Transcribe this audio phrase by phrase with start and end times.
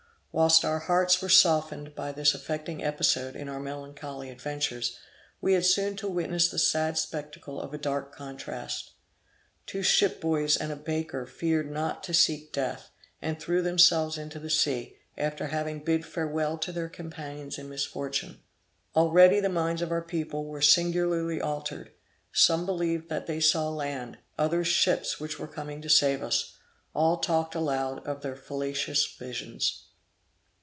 [0.33, 4.97] Whilst our hearts were softened by this affecting episode in our melancholy adventures,
[5.41, 8.93] we had soon to witness the sad spectacle of a dark contrast.
[9.65, 12.91] Two ship boys and a baker feared not to seek death,
[13.21, 18.41] and threw themselves into the sea, after having bid farewell to their companions in misfortune.
[18.95, 21.91] Already the minds of our people were singularly altered;
[22.31, 26.55] some believed that they saw land, others ships which were coming to save us;
[26.95, 29.87] all talked aloud of their fallacious visions.